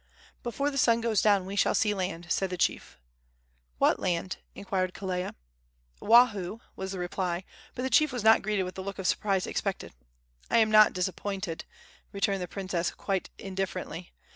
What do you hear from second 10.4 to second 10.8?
"I am